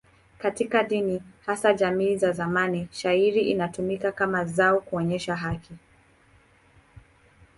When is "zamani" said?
2.31-2.87